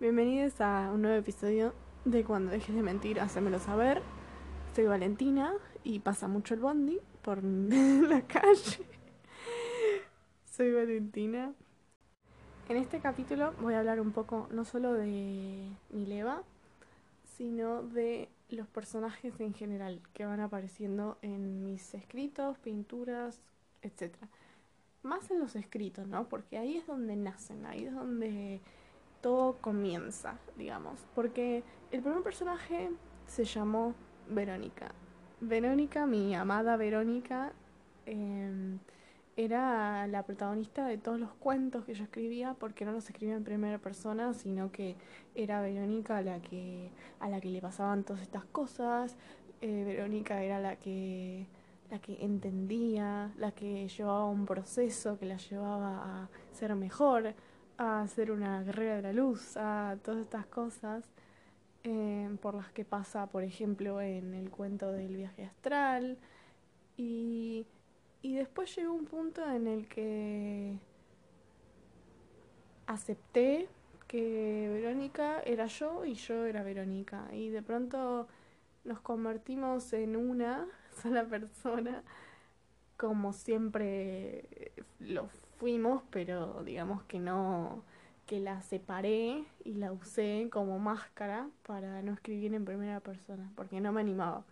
[0.00, 1.72] Bienvenidos a un nuevo episodio
[2.04, 4.02] de Cuando dejes de mentir, hacémelo saber.
[4.74, 8.84] Soy Valentina y pasa mucho el bondi por la calle.
[10.46, 11.54] Soy Valentina.
[12.68, 16.42] En este capítulo voy a hablar un poco no solo de Mileva,
[17.36, 23.40] sino de los personajes en general que van apareciendo en mis escritos, pinturas,
[23.80, 24.16] etc.
[25.04, 26.28] Más en los escritos, ¿no?
[26.28, 28.60] Porque ahí es donde nacen, ahí es donde
[29.24, 31.02] todo comienza, digamos.
[31.14, 32.90] Porque el primer personaje
[33.26, 33.94] se llamó
[34.28, 34.92] Verónica.
[35.40, 37.54] Verónica, mi amada Verónica,
[38.04, 38.78] em,
[39.34, 43.44] era la protagonista de todos los cuentos que yo escribía, porque no los escribía en
[43.44, 44.94] primera persona, sino que
[45.34, 49.16] era Verónica la que, a la que le pasaban todas estas cosas.
[49.62, 51.46] Eh, Verónica era la que,
[51.90, 57.34] la que entendía, la que llevaba un proceso que la llevaba a ser mejor,
[57.78, 61.04] a ser una guerrera de la luz, a todas estas cosas
[61.84, 66.18] eh, por las que pasa, por ejemplo, en el cuento del viaje astral.
[66.96, 67.66] Y,
[68.22, 70.78] y después llegó un punto en el que
[72.86, 73.68] acepté
[74.06, 77.28] que Verónica era yo y yo era Verónica.
[77.32, 78.28] Y de pronto
[78.84, 80.66] nos convertimos en una
[81.02, 82.02] sola persona,
[83.06, 87.82] como siempre lo fuimos, pero digamos que no,
[88.26, 93.80] que la separé y la usé como máscara para no escribir en primera persona, porque
[93.80, 94.44] no me animaba.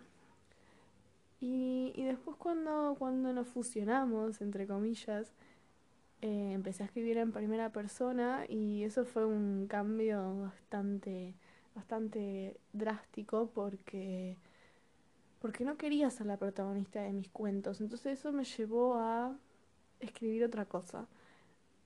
[1.41, 5.33] Y, y después cuando, cuando nos fusionamos, entre comillas,
[6.21, 11.35] eh, empecé a escribir en primera persona y eso fue un cambio bastante,
[11.75, 14.37] bastante drástico porque,
[15.43, 17.81] porque no quería ser la protagonista de mis cuentos.
[17.81, 19.37] Entonces eso me llevó a
[19.99, 21.09] escribir otra cosa.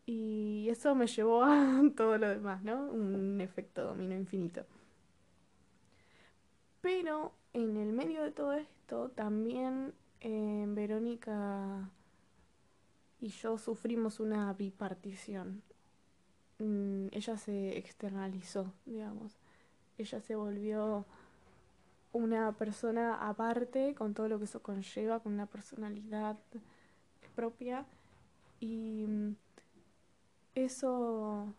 [0.04, 2.90] Y eso me llevó a todo lo demás, ¿no?
[2.90, 4.66] Un efecto dominó infinito.
[6.82, 11.90] Pero en el medio de todo esto, también eh, Verónica
[13.20, 15.62] y yo sufrimos una bipartición.
[16.58, 19.39] Mm, ella se externalizó, digamos.
[19.96, 21.06] Ella se volvió
[22.16, 26.36] una persona aparte con todo lo que eso conlleva, con una personalidad
[27.34, 27.84] propia
[28.60, 29.36] y mm,
[30.54, 31.52] eso,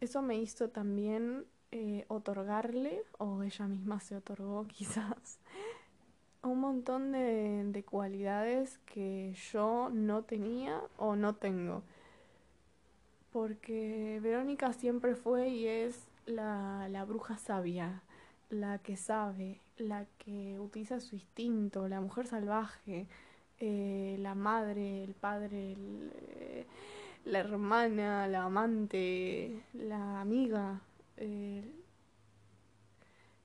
[0.00, 5.38] eso me hizo también eh, otorgarle, o ella misma se otorgó quizás,
[6.42, 11.82] un montón de, de cualidades que yo no tenía o no tengo.
[13.32, 18.02] Porque Verónica siempre fue y es la, la bruja sabia,
[18.50, 23.06] la que sabe, la que utiliza su instinto, la mujer salvaje,
[23.58, 26.66] eh, la madre, el padre, eh,
[27.24, 30.80] la hermana, la amante, la amiga.
[31.16, 31.64] Eh,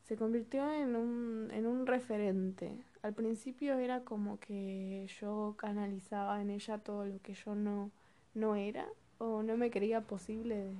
[0.03, 2.83] se convirtió en un, en un referente.
[3.03, 7.91] Al principio era como que yo canalizaba en ella todo lo que yo no,
[8.33, 8.87] no era
[9.19, 10.73] o no me creía posible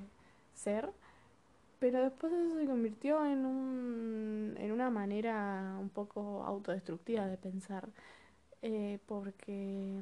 [0.53, 0.89] ser.
[1.79, 7.87] Pero después eso se convirtió en, un, en una manera un poco autodestructiva de pensar
[8.61, 10.01] eh, porque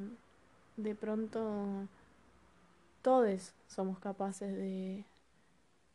[0.78, 1.88] de pronto
[3.02, 5.06] todos somos capaces de,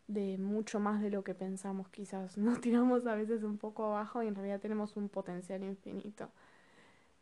[0.09, 2.39] de mucho más de lo que pensamos quizás.
[2.39, 6.29] Nos tiramos a veces un poco abajo y en realidad tenemos un potencial infinito.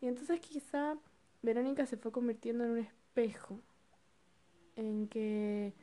[0.00, 0.96] Y entonces quizá
[1.42, 3.58] Verónica se fue convirtiendo en un espejo,
[4.76, 5.74] en que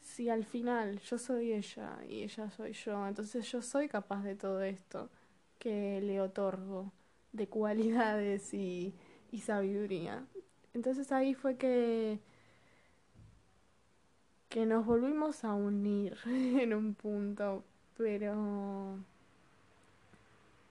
[0.00, 4.34] si al final yo soy ella y ella soy yo, entonces yo soy capaz de
[4.34, 5.10] todo esto
[5.58, 6.92] que le otorgo
[7.32, 8.94] de cualidades y,
[9.32, 10.26] y sabiduría.
[10.74, 12.20] Entonces ahí fue que
[14.48, 17.64] que nos volvimos a unir en un punto,
[17.96, 18.98] pero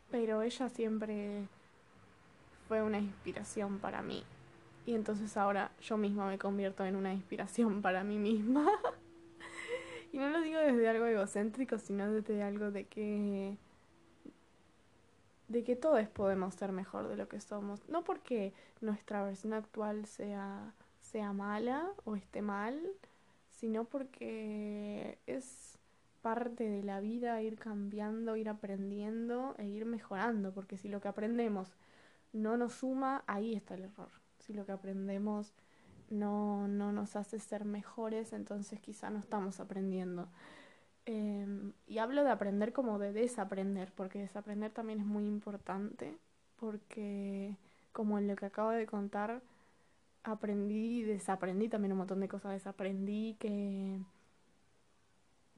[0.10, 1.48] pero ella siempre
[2.68, 4.24] fue una inspiración para mí.
[4.86, 8.66] Y entonces ahora yo misma me convierto en una inspiración para mí misma.
[10.12, 13.58] Y no lo digo desde algo egocéntrico, sino desde algo de que
[15.48, 17.88] de que todos podemos ser mejor de lo que somos.
[17.88, 22.80] No porque nuestra versión actual sea, sea mala o esté mal,
[23.50, 25.78] sino porque es
[26.22, 30.54] parte de la vida ir cambiando, ir aprendiendo e ir mejorando.
[30.54, 31.76] Porque si lo que aprendemos
[32.34, 34.10] no nos suma, ahí está el error.
[34.40, 35.54] Si lo que aprendemos
[36.10, 40.28] no, no nos hace ser mejores, entonces quizá no estamos aprendiendo.
[41.06, 46.18] Em, y hablo de aprender como de desaprender, porque desaprender también es muy importante,
[46.58, 47.56] porque
[47.94, 49.42] como en lo que acabo de contar,
[50.24, 54.00] aprendí y desaprendí también un montón de cosas, desaprendí que,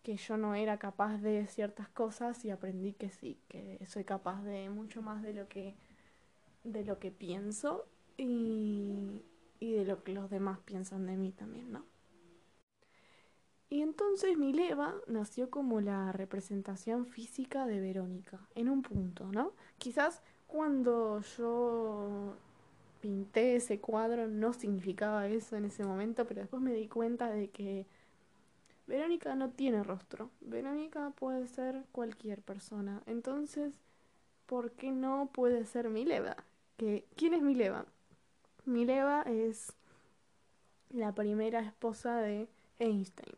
[0.04, 4.44] que yo no era capaz de ciertas cosas y aprendí que sí, que soy capaz
[4.44, 5.76] de mucho más de lo que,
[6.64, 7.86] de lo que pienso
[8.18, 9.24] y,
[9.60, 11.86] y de lo que los demás piensan de mí también, ¿no?
[13.70, 19.54] Y entonces Mileva nació como la representación física de Verónica, en un punto, ¿no?
[19.78, 22.36] Quizás cuando yo
[23.02, 27.50] pinté ese cuadro no significaba eso en ese momento, pero después me di cuenta de
[27.52, 27.86] que
[28.88, 30.32] Verónica no tiene rostro.
[30.42, 33.04] Verónica puede ser cualquier persona.
[33.06, 33.80] Entonces,
[34.48, 36.36] ¿por qué no puede ser Mileva?
[36.78, 37.86] ¿Que, ¿Quién es Mileva?
[38.66, 39.74] Mileva es
[40.90, 42.48] la primera esposa de
[42.80, 43.36] Einstein.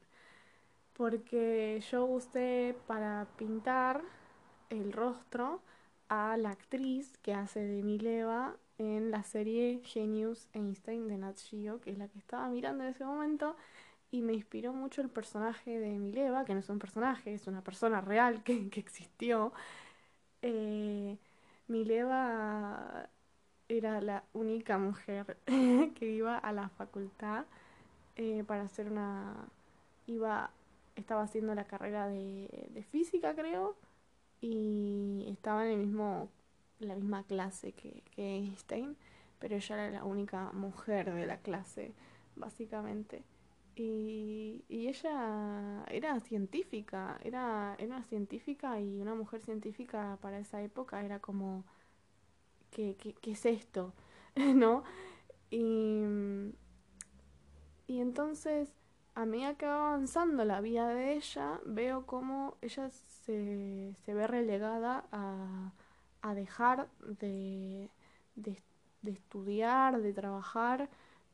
[0.93, 4.01] Porque yo usé para pintar
[4.69, 5.61] el rostro
[6.09, 11.79] a la actriz que hace de Mileva en la serie Genius Einstein de Nat Geo,
[11.81, 13.55] que es la que estaba mirando en ese momento
[14.11, 17.63] y me inspiró mucho el personaje de Mileva, que no es un personaje, es una
[17.63, 19.53] persona real que, existió.
[20.41, 21.17] Eh,
[21.67, 23.09] Mileva
[23.77, 25.37] era la única mujer
[25.95, 27.45] que iba a la facultad
[28.15, 29.47] eh, para hacer una...
[30.07, 30.51] iba
[30.95, 33.75] estaba haciendo la carrera de, física creo
[34.41, 36.29] y estaba en el mismo
[36.79, 38.97] la misma clase que, que Einstein
[39.39, 41.93] pero ella era la única mujer de la clase
[42.35, 43.23] básicamente.
[43.75, 51.03] Y, ella era científica, era, era una científica y una mujer científica para esa época
[51.03, 51.63] era como,
[52.71, 53.93] ¿qué, qué, es esto?
[54.35, 54.83] ¿No?
[55.49, 56.03] Y,
[57.87, 58.73] y entonces,
[59.15, 62.89] a medida que va avanzando la vida de ella, veo como ella
[63.25, 65.73] se, se ve relegada a,
[66.21, 66.87] a dejar
[67.19, 67.89] de,
[68.35, 68.61] de,
[69.01, 70.89] de estudiar, de trabajar,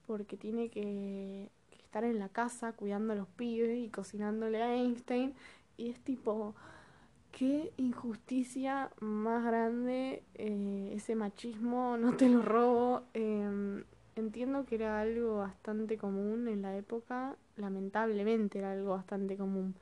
[0.07, 5.35] porque tiene que estar en la casa cuidando a los pibes y cocinándole a Einstein.
[5.77, 6.55] Y es tipo,
[7.37, 13.03] qué injusticia más grande eh, ese machismo, no te lo robo.
[13.13, 13.83] Em,
[14.15, 19.75] entiendo que era algo bastante común en la época, lamentablemente era algo bastante común.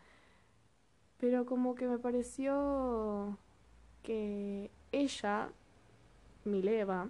[1.17, 3.37] Pero como que me pareció
[4.03, 5.49] que ella,
[6.43, 7.07] Mileva,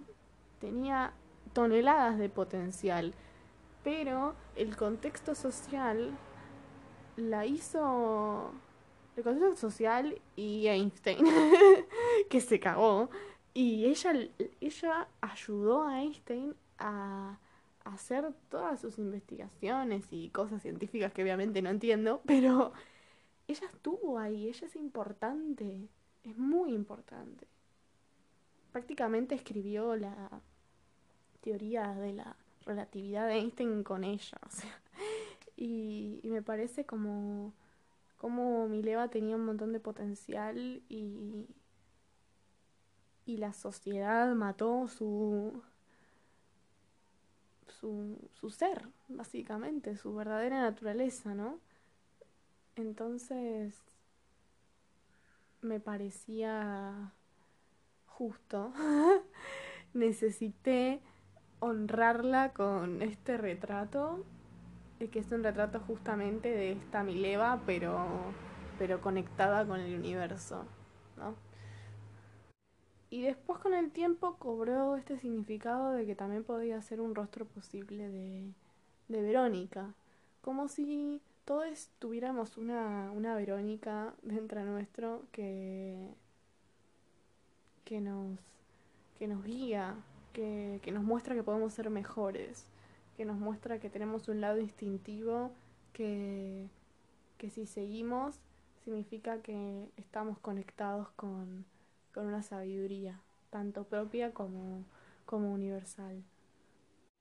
[0.60, 1.12] tenía
[1.52, 3.14] toneladas de potencial
[3.86, 6.10] pero el contexto social
[7.16, 8.50] la hizo
[9.16, 11.24] el contexto social y Einstein
[12.30, 13.10] que se cagó
[13.54, 14.12] y ella
[14.60, 17.38] ella ayudó a Einstein a
[17.84, 22.72] hacer todas sus investigaciones y cosas científicas que obviamente no entiendo, pero
[23.48, 25.88] ella estuvo ahí, ella es importante,
[26.24, 27.46] es muy importante.
[28.72, 30.42] Prácticamente escribió la
[31.40, 34.38] teoría de la relatividad de Einstein con ella.
[35.58, 37.54] Y, me parece como,
[38.16, 41.46] como Mileva tenía un montón de potencial y,
[43.26, 45.62] y la sociedad mató su,
[47.68, 51.58] su, su ser, básicamente, su verdadera naturaleza, ¿no?
[52.76, 53.74] Entonces
[55.62, 57.12] me parecía
[58.06, 58.72] justo.
[59.94, 61.00] Necesité
[61.60, 64.24] honrarla con este retrato,
[64.98, 68.06] que es un retrato justamente de esta Mileva, pero,
[68.78, 70.64] pero conectada con el universo,
[71.16, 71.34] ¿no?
[73.10, 77.44] Y después con el tiempo cobró este significado de que también podía ser un rostro
[77.44, 78.52] posible de,
[79.08, 79.94] de Verónica,
[80.40, 86.08] como si todos tuviéramos una, una Verónica dentro nuestro que,
[87.84, 88.38] que, nos,
[89.18, 89.94] que nos guía,
[90.32, 92.66] que, nos muestra que podemos ser mejores,
[93.16, 95.50] que nos muestra que tenemos un lado instintivo
[95.92, 96.68] que,
[97.38, 98.38] que si seguimos
[98.84, 101.64] significa que estamos conectados con,
[102.14, 103.20] con una sabiduría,
[103.50, 104.84] tanto propia como,
[105.24, 106.22] como universal.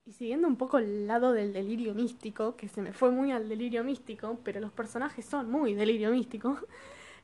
[0.05, 3.49] Y siguiendo un poco el lado del delirio místico, que se me fue muy al
[3.49, 6.59] delirio místico, pero los personajes son muy delirio místico,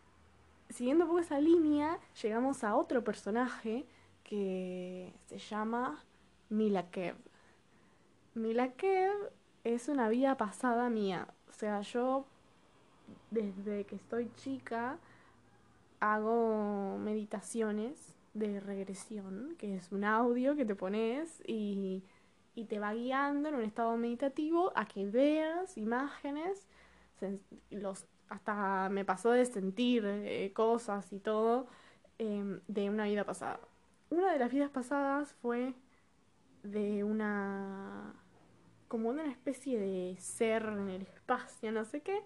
[0.70, 3.86] siguiendo un poco esa línea, llegamos a otro personaje
[4.24, 6.04] que se llama
[6.50, 7.16] Milakev.
[8.34, 9.12] Milakev
[9.64, 11.28] es una vida pasada mía.
[11.50, 12.26] O sea, yo
[13.30, 14.98] desde que estoy chica
[16.00, 22.04] hago meditaciones de regresión, que es un audio que te pones y,
[22.56, 26.68] y te va guiando en un estado meditativo a que veas imágenes,
[28.30, 31.68] hasta me pasó de sentir eh, cosas y todo
[32.18, 33.60] em, de una vida pasada.
[34.10, 35.74] Una de las vidas pasadas fue
[36.64, 38.14] de una.
[38.88, 42.22] como de una especie de ser en el espacio, no sé qué,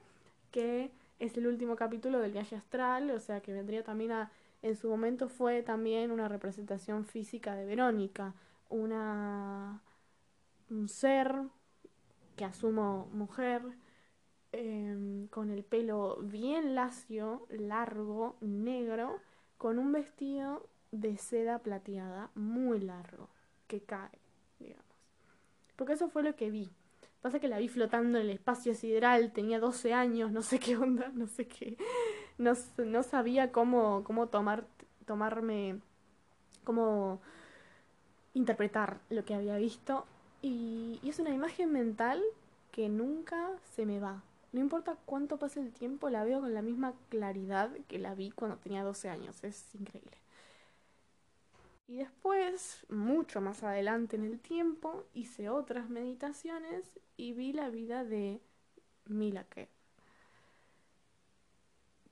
[0.51, 4.75] que es el último capítulo del viaje astral, o sea que vendría también a, en
[4.75, 8.33] su momento fue también una representación física de Verónica,
[8.69, 9.81] una
[10.69, 11.35] un ser
[12.35, 13.61] que asumo mujer,
[14.51, 19.19] em, con el pelo bien lacio, largo, negro,
[19.57, 23.29] con un vestido de seda plateada muy largo,
[23.67, 24.19] que cae,
[24.59, 24.85] digamos.
[25.75, 26.69] Porque eso fue lo que vi.
[27.21, 30.77] Pasa que la vi flotando en el espacio sideral, tenía 12 años, no sé qué
[30.77, 31.77] onda, no sé qué.
[32.37, 34.65] No, no sabía cómo, cómo tomar,
[35.05, 35.79] tomarme,
[36.63, 37.21] cómo
[38.33, 40.05] interpretar lo que había visto.
[40.41, 42.21] Y, y es una imagen mental
[42.71, 44.21] que nunca se me va.
[44.51, 48.31] No importa cuánto pase el tiempo, la veo con la misma claridad que la vi
[48.31, 49.43] cuando tenía 12 años.
[49.43, 50.24] Es increíble.
[51.87, 58.03] Y después, mucho más adelante en el tiempo, hice otras meditaciones y vi la vida
[58.03, 58.41] de
[59.05, 59.69] Milake.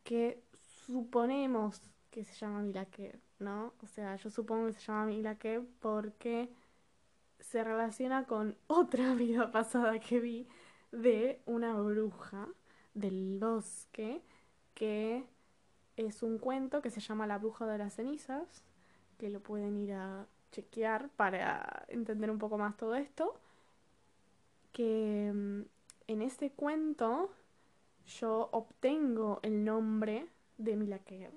[0.04, 0.44] Que
[0.86, 3.74] suponemos que se llama Milake, ¿no?
[3.82, 6.50] O sea, yo supongo que se llama Milake porque
[7.40, 10.48] se relaciona con otra vida pasada que vi
[10.92, 12.48] de una bruja
[12.94, 14.22] del bosque
[14.76, 15.26] que
[15.98, 18.64] es un cuento que se llama La bruja de las cenizas,
[19.24, 23.40] que lo pueden ir a chequear para entender un poco más todo esto.
[24.74, 25.62] Que mm,
[26.08, 27.32] en este cuento
[28.06, 30.28] yo obtengo el nombre
[30.58, 31.32] de Milaker,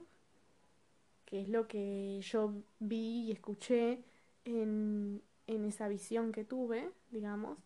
[1.26, 4.02] que es lo que yo vi y escuché
[4.44, 7.56] en, en esa visión que tuve, digamos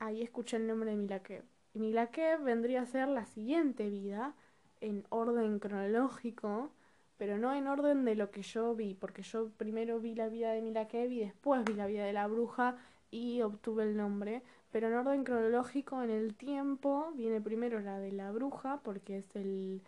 [0.00, 1.44] ahí escuché el nombre de Milakev.
[1.72, 4.34] Y Milakev vendría a ser la siguiente vida
[4.80, 6.72] en orden cronológico,
[7.16, 10.52] pero no en orden de lo que yo vi, porque yo primero vi la vida
[10.52, 12.76] de Milakev y después vi la vida de la bruja
[13.10, 14.42] y obtuve el nombre.
[14.70, 19.36] Pero en orden cronológico, en el tiempo, viene primero la de la bruja, porque es
[19.36, 19.82] el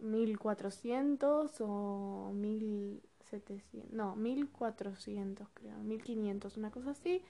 [0.00, 7.22] 1400 o 1700, no, 1400 creo, 1500, una cosa así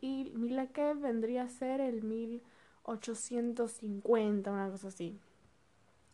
[0.00, 5.20] y Milakev vendría a ser el 1850, una cosa así.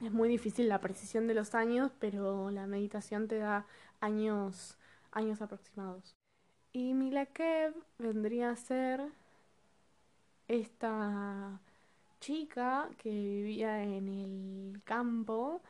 [0.00, 3.66] Es muy difícil la precisión de los años, pero la meditación te da
[4.00, 4.76] años,
[5.10, 6.14] años aproximados.
[6.72, 9.00] Y Milakev vendría a ser
[10.48, 11.60] esta
[12.20, 15.62] chica que vivía en el campo,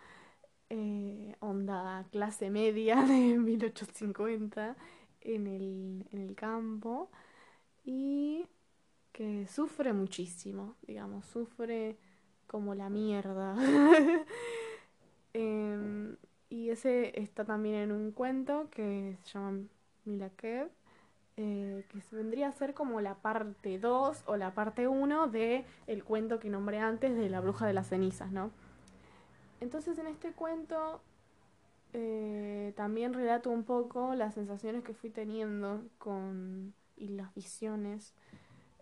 [0.70, 4.76] eh, onda clase media de 1850,
[5.20, 7.10] en el, en el campo,
[7.84, 8.46] y
[9.12, 11.96] que sufre muchísimo, digamos, sufre
[12.46, 13.56] como la mierda.
[15.38, 16.16] Em,
[16.48, 19.58] y ese está también en un cuento que se llama
[20.06, 20.70] Milakev,
[21.36, 26.04] eh, que vendría a ser como la parte 2 o la parte 1 de el
[26.04, 28.50] cuento que nombré antes de la bruja de las cenizas, ¿no?
[29.60, 31.02] Entonces en este cuento
[31.92, 38.14] eh, también relato un poco las sensaciones que fui teniendo con y las visiones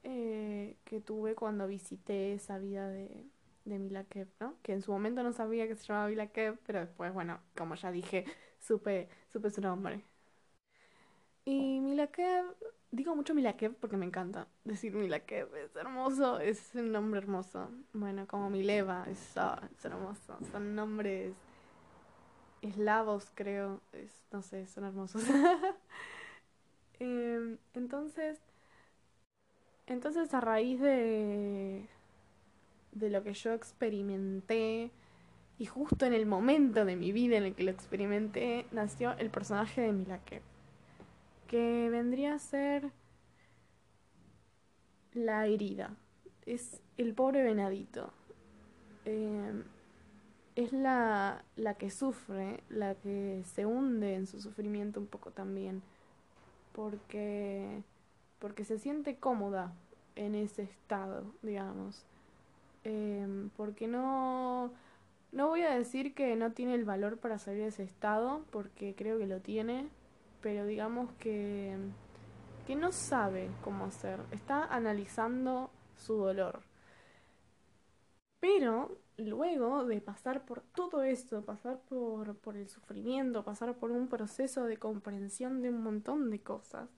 [0.04, 3.24] eh, que tuve cuando visité esa vida de,
[3.64, 4.56] de Milakev, ¿no?
[4.62, 7.90] Que en su momento no sabía que se llamaba Milakev, pero después, bueno, como ya
[7.90, 8.24] dije,
[8.58, 10.04] supe, supe su nombre.
[11.44, 12.44] Y Milakev,
[12.90, 17.70] digo mucho Milakev porque me encanta decir Milakev, es hermoso, es un nombre hermoso.
[17.92, 21.34] Bueno, como Mileva, es, ah, es hermoso, son nombres
[22.62, 23.80] eslavos, creo,
[24.32, 25.22] no sé, son hermosos.
[27.00, 28.40] Em, entonces,
[29.86, 31.88] entonces a raíz de,
[32.94, 34.90] de lo que yo experimenté,
[35.58, 39.30] y justo en el momento de mi vida en el que lo experimenté, nació el
[39.30, 40.42] personaje de Milake,
[41.48, 42.90] que vendría a ser
[45.12, 45.96] la herida,
[46.46, 48.12] es el pobre venadito.
[49.04, 49.64] Em,
[50.56, 55.82] es la, la que sufre, la que se hunde en su sufrimiento un poco también
[56.74, 57.82] porque,
[58.40, 59.72] porque se siente cómoda
[60.16, 62.04] en ese estado, digamos.
[62.84, 64.72] Em, porque no,
[65.32, 68.94] no voy a decir que no tiene el valor para salir de ese estado, porque
[68.96, 69.88] creo que lo tiene,
[70.42, 71.76] pero digamos que,
[72.66, 76.62] que no sabe cómo hacer, está analizando su dolor.
[78.40, 84.06] Pero luego de pasar por todo esto, pasar por, por el sufrimiento, pasar por un
[84.08, 86.88] proceso de comprensión de un montón de cosas,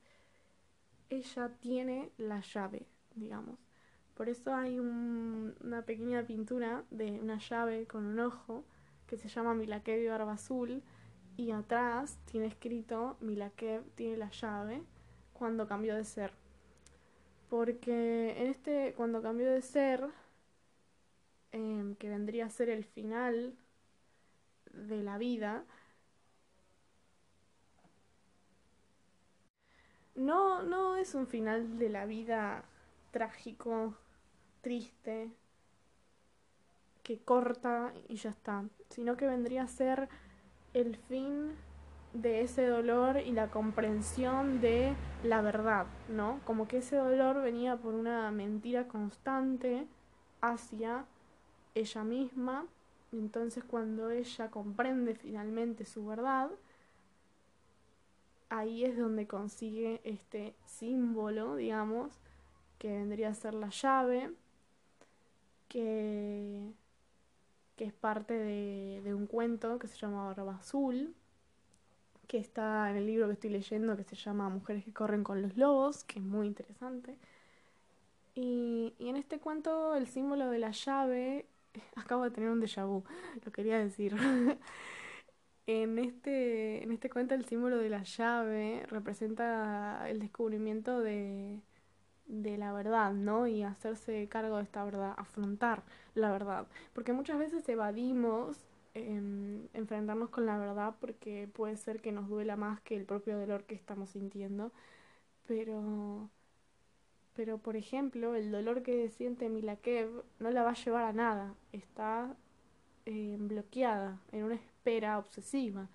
[1.11, 3.59] ella tiene la llave, digamos.
[4.17, 8.65] Por eso hay una pequeña pintura de una llave con un ojo
[9.07, 10.83] que se llama Milakev Barba Azul
[11.37, 14.83] y atrás tiene escrito Milakev tiene la llave
[15.35, 16.33] cuando cambió de ser.
[17.51, 20.09] Porque en este, cuando cambió de ser,
[21.53, 23.55] em, que vendría a ser el final
[24.73, 25.65] de la vida,
[30.15, 32.65] no, no es un final de la vida
[33.11, 33.95] trágico,
[34.67, 35.31] triste,
[37.05, 40.09] que corta y ya está, sino que vendría a ser
[40.75, 41.53] el fin
[42.15, 46.41] de ese dolor y la comprensión de la verdad, ¿no?
[46.45, 49.87] Como que ese dolor venía por una mentira constante
[50.41, 51.05] hacia
[51.77, 52.67] ella misma,
[53.13, 56.51] entonces cuando ella comprende finalmente su verdad,
[58.49, 62.19] ahí es donde consigue este símbolo, digamos,
[62.81, 64.33] que vendría a ser la llave,
[65.77, 66.73] que,
[67.85, 71.15] es parte de, un cuento que se llama Barba Azul,
[72.27, 75.43] que está en el libro que estoy leyendo que se llama Mujeres que corren con
[75.43, 77.19] los lobos, que es muy interesante.
[78.35, 81.47] Y, y en este cuento el símbolo de la llave,
[81.97, 83.05] acabo de tener un déjà vu,
[83.45, 84.17] lo quería decir.
[85.67, 91.61] en, este, en este cuento el símbolo de la llave representa el descubrimiento de,
[92.27, 93.47] de la verdad, ¿no?
[93.47, 95.83] Y hacerse cargo de esta verdad, afrontar
[96.15, 96.67] la verdad.
[96.93, 98.67] Porque muchas veces evadimos
[98.97, 103.39] Em, enfrentarnos con la verdad porque puede ser que nos duela más que el propio
[103.39, 104.73] dolor que estamos sintiendo.
[105.47, 106.31] Pero,
[107.35, 111.55] pero por ejemplo, el dolor que siente Milakev no la va a llevar a nada.
[111.73, 112.37] Está
[113.07, 115.89] eh, bloqueada en una espera obsesiva.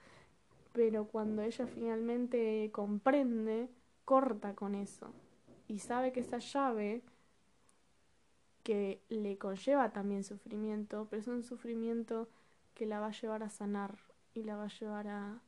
[0.74, 3.68] Pero cuando ella finalmente comprende,
[4.06, 5.12] corta con eso.
[5.72, 7.02] Y sabe que esa llave
[8.62, 12.28] que le conlleva también sufrimiento, pero es un sufrimiento
[12.74, 13.98] que la va a llevar a sanar
[14.34, 15.40] y la va a llevar a,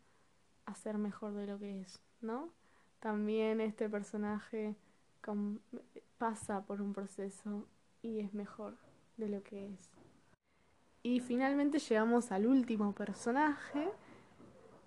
[0.65, 2.53] a ser mejor de lo que es, ¿no?
[3.01, 4.77] También este personaje
[6.17, 7.67] pasa por un proceso
[8.01, 8.77] y es mejor
[9.17, 9.89] de lo que es.
[11.03, 13.89] Y finalmente llegamos al último personaje,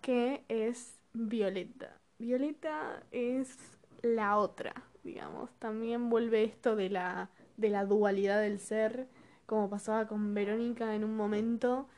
[0.00, 2.00] que es Violeta.
[2.18, 3.58] Violeta es
[4.00, 4.72] la otra,
[5.06, 5.50] digamos.
[5.58, 9.08] También vuelve esto de la, de la dualidad del ser,
[9.46, 11.88] como pasaba con Verónica en un momento,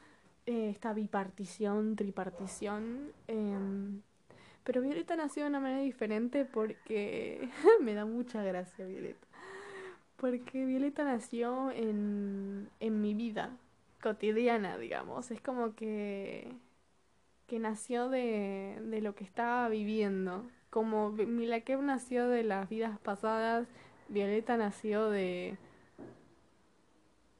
[0.46, 3.12] eh, esta bipartición, tripartición.
[3.26, 4.02] Em,
[4.64, 7.48] pero Violeta nació de una manera diferente porque
[7.82, 9.26] me da mucha gracia Violeta.
[10.16, 13.56] Porque Violeta nació en, en mi vida
[14.02, 15.30] cotidiana, digamos.
[15.30, 16.52] Es como que,
[17.46, 20.44] que nació de, de lo que estaba viviendo.
[20.70, 23.66] Como Milakev nació de las vidas pasadas,
[24.08, 25.56] Violeta nació de,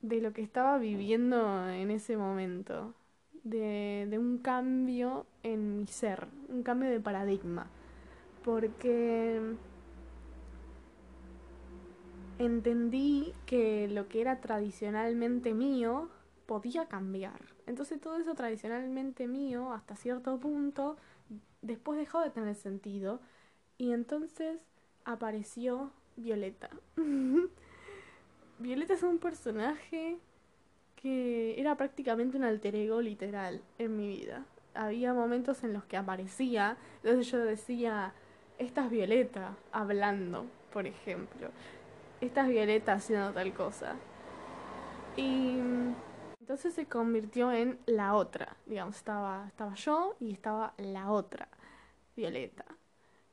[0.03, 2.95] de lo que estaba viviendo en ese momento,
[3.45, 7.67] de, de, un cambio en mi ser, un cambio de paradigma,
[8.45, 9.41] porque
[12.39, 16.09] entendí que lo que era tradicionalmente mío
[16.47, 17.41] podía cambiar.
[17.67, 20.97] Entonces todo eso tradicionalmente mío, hasta cierto punto,
[21.63, 23.21] después dejó de tener sentido
[23.77, 24.61] y entonces
[25.05, 26.71] apareció Violeta.
[28.59, 30.19] Violeta es un personaje
[30.97, 34.45] que era prácticamente un alter ego literal en mi vida.
[34.75, 38.15] Había momentos en los que aparecía, entonces yo decía,
[38.59, 41.51] esta es Violeta hablando, por ejemplo.
[42.21, 43.95] Esta es Violeta haciendo tal cosa.
[45.17, 45.59] Y
[46.49, 48.57] entonces se convirtió en la otra.
[48.65, 51.47] Digamos, estaba, estaba yo y estaba la otra,
[52.17, 52.65] Violeta,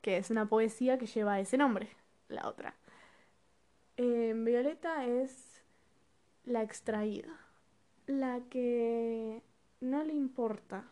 [0.02, 1.88] que es una poesía que lleva ese nombre,
[2.28, 2.74] la otra.
[3.96, 5.62] Eh, Violeta es
[6.44, 7.40] la extraída,
[8.06, 9.42] la que
[9.80, 10.84] no le importa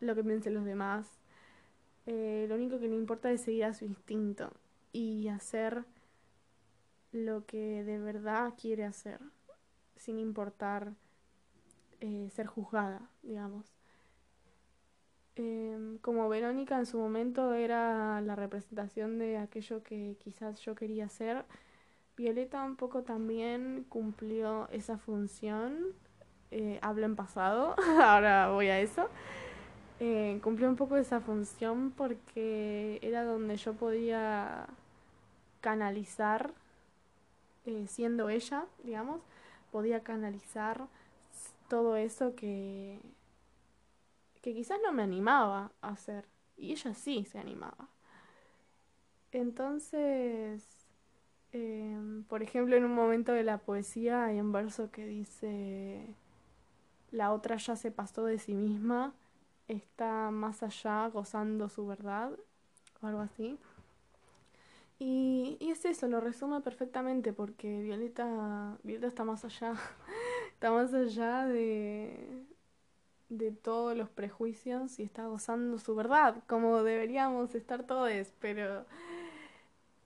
[0.00, 1.06] lo que piensen los demás.
[2.06, 4.52] Eh, lo único que le importa es seguir a su instinto
[4.92, 5.84] y hacer
[7.12, 9.20] lo que de verdad quiere hacer,
[9.98, 10.94] sin importar
[12.00, 13.74] eh, ser juzgada, digamos.
[15.36, 21.06] Em, como Verónica en su momento era la representación de aquello que quizás yo quería
[21.06, 21.44] hacer,
[22.18, 25.94] Violeta un poco también cumplió esa función.
[26.50, 29.08] Eh, hablo en pasado, ahora voy a eso.
[30.00, 34.66] Eh, cumplió un poco esa función porque era donde yo podía
[35.60, 36.52] canalizar,
[37.66, 39.20] eh, siendo ella, digamos,
[39.70, 40.86] podía canalizar
[41.68, 43.00] todo eso que,
[44.42, 46.26] que quizás no me animaba a hacer.
[46.56, 47.88] Y ella sí se animaba.
[49.30, 50.78] Entonces,
[51.52, 56.14] Em, por ejemplo, en un momento de la poesía hay un verso que dice,
[57.10, 59.14] la otra ya se pasó de sí misma,
[59.68, 62.32] está más allá gozando su verdad,
[63.00, 63.58] o algo así.
[64.98, 69.74] Y, y es eso, lo resume perfectamente porque Violeta, Violeta está más allá.
[70.54, 72.44] está más allá de,
[73.28, 78.86] de todos los prejuicios y está gozando su verdad, como deberíamos estar todos, pero...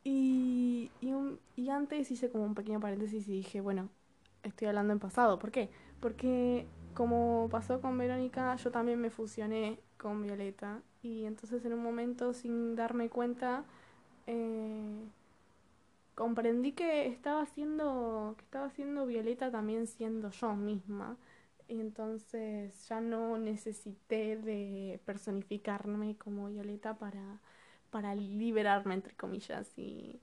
[0.05, 3.89] Y, y, un, y antes hice como un pequeño paréntesis y dije, bueno,
[4.43, 5.71] estoy hablando en pasado, ¿por qué?
[6.01, 11.83] Porque como pasó con Verónica, yo también me fusioné con Violeta y entonces en un
[11.83, 13.65] momento sin darme cuenta
[14.27, 15.05] eh,
[16.15, 18.71] comprendí que estaba haciendo que estaba
[19.07, 21.17] Violeta también siendo yo misma
[21.69, 27.41] y entonces ya no necesité de personificarme como Violeta para
[27.91, 30.21] para liberarme entre comillas y,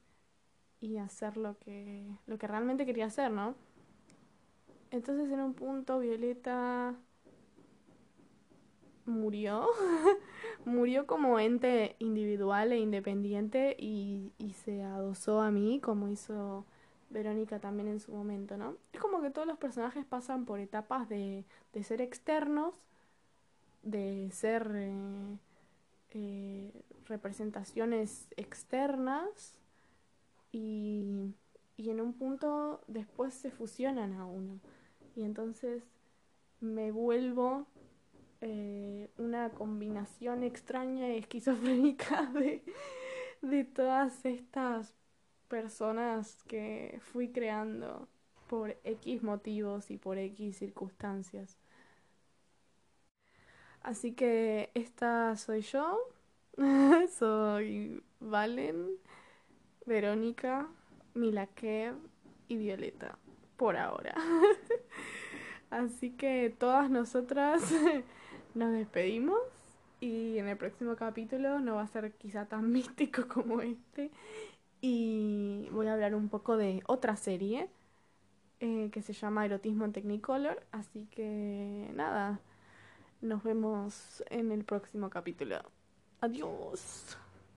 [0.81, 3.55] y hacer lo que lo que realmente quería hacer, ¿no?
[4.91, 6.95] Entonces en un punto Violeta
[9.09, 9.67] murió,
[10.65, 16.65] murió como ente individual e independiente y, y, se adosó a mí como hizo
[17.09, 18.77] Verónica también en su momento, ¿no?
[18.93, 22.75] Es como que todos los personajes pasan por etapas de, de ser externos,
[23.83, 25.37] de ser eh,
[26.11, 26.71] eh,
[27.05, 29.55] representaciones externas
[30.51, 31.33] y,
[31.77, 34.59] y en un punto después se fusionan a uno
[35.15, 35.83] y entonces
[36.61, 37.67] me vuelvo
[38.41, 42.63] eh, una combinación extraña y esquizofrénica de,
[43.41, 44.93] de todas estas
[45.47, 48.08] personas que fui creando
[48.47, 51.58] por X motivos y por X circunstancias.
[53.82, 55.99] Así que esta soy yo,
[57.19, 58.88] soy Valen,
[59.86, 60.67] Verónica,
[61.13, 61.95] Milakev
[62.47, 63.17] y Violeta
[63.58, 64.15] por ahora.
[65.69, 67.62] Así que todas nosotras
[68.55, 69.39] nos despedimos
[70.01, 74.12] y en el próximo capítulo no va a ser quizá tan místico como este
[74.81, 77.69] y voy a hablar un poco de otra serie
[78.62, 80.65] eh, que se llama Erotismo en Technicolor.
[80.71, 82.39] Así que nada,
[83.21, 85.57] nos vemos en el próximo capítulo.
[86.21, 87.17] Adiós.